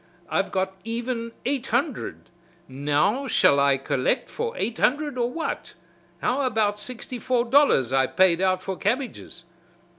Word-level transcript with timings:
I've 0.31 0.51
got 0.51 0.73
even 0.83 1.31
eight 1.45 1.67
hundred, 1.67 2.31
now 2.67 3.27
shall 3.27 3.59
I 3.59 3.77
collect 3.77 4.31
for 4.31 4.57
eight 4.57 4.79
hundred 4.79 5.15
or 5.15 5.29
what, 5.31 5.75
how 6.21 6.41
about 6.41 6.79
sixty 6.79 7.19
four 7.19 7.45
dollars 7.45 7.93
I 7.93 8.07
paid 8.07 8.41
out 8.41 8.63
for 8.63 8.75
cabbages." 8.77 9.43